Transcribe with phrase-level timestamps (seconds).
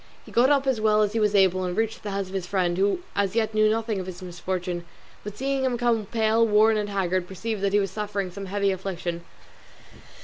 [0.25, 2.47] He got up as well as he was able and reached the house of his
[2.47, 4.83] friend, who as yet knew nothing of his misfortune,
[5.23, 8.71] but seeing him come pale, worn, and haggard, perceived that he was suffering some heavy
[8.71, 9.23] affliction.